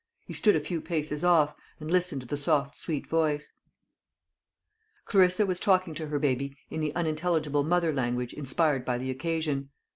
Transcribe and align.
He 0.25 0.33
stood 0.33 0.55
a 0.55 0.59
few 0.59 0.81
paces 0.81 1.23
off, 1.23 1.53
and 1.79 1.91
listened 1.91 2.21
to 2.23 2.27
the 2.27 2.35
soft 2.35 2.75
sweet 2.75 3.05
voice. 3.05 3.53
Clarissa 5.05 5.45
was 5.45 5.59
talking 5.59 5.93
to 5.93 6.07
her 6.07 6.17
baby 6.17 6.57
in 6.71 6.79
the 6.81 6.95
unintelligible 6.95 7.63
mother 7.63 7.93
language 7.93 8.33
inspired 8.33 8.83
by 8.83 8.97
the 8.97 9.11
occasion. 9.11 9.69